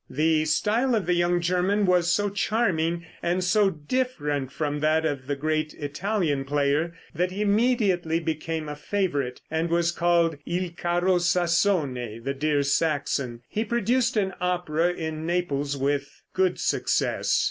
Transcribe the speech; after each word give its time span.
The 0.09 0.45
style 0.45 0.95
of 0.95 1.05
the 1.05 1.13
young 1.13 1.41
German 1.41 1.85
was 1.85 2.11
so 2.11 2.29
charming, 2.31 3.05
and 3.21 3.43
so 3.43 3.69
different 3.69 4.51
from 4.51 4.79
that 4.79 5.05
of 5.05 5.27
the 5.27 5.35
great 5.35 5.75
Italian 5.75 6.43
player, 6.43 6.95
that 7.13 7.29
he 7.29 7.41
immediately 7.43 8.19
became 8.19 8.67
a 8.67 8.75
favorite, 8.75 9.41
and 9.51 9.69
was 9.69 9.91
called 9.91 10.39
Il 10.47 10.71
Caro 10.75 11.19
Sassone 11.19 12.19
("The 12.23 12.33
dear 12.33 12.63
Saxon"). 12.63 13.41
He 13.47 13.63
produced 13.63 14.17
an 14.17 14.33
opera 14.41 14.91
in 14.91 15.27
Naples 15.27 15.77
with 15.77 16.23
good 16.33 16.59
success. 16.59 17.39